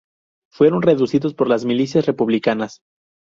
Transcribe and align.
Fueron 0.51 0.81
reducidos 0.81 1.35
por 1.35 1.47
las 1.47 1.63
milicias 1.63 2.07
republicanas. 2.07 2.81